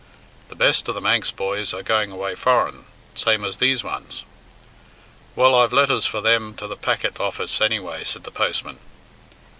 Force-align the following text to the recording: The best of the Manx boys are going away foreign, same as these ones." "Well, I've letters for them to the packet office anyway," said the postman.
The 0.47 0.55
best 0.55 0.87
of 0.87 0.95
the 0.95 1.01
Manx 1.01 1.29
boys 1.29 1.75
are 1.75 1.83
going 1.83 2.09
away 2.09 2.33
foreign, 2.33 2.85
same 3.13 3.45
as 3.45 3.57
these 3.57 3.83
ones." 3.83 4.23
"Well, 5.35 5.53
I've 5.53 5.73
letters 5.73 6.07
for 6.07 6.21
them 6.21 6.55
to 6.55 6.65
the 6.65 6.75
packet 6.75 7.19
office 7.19 7.61
anyway," 7.61 8.03
said 8.03 8.23
the 8.23 8.31
postman. 8.31 8.79